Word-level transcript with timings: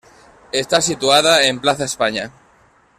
Está 0.51 0.81
situada 0.81 1.43
en 1.45 1.59
Plaza 1.61 1.85
España. 1.85 2.31